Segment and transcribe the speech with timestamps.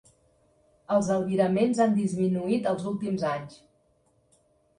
[0.95, 3.61] Els albiraments han disminuït els últims anys.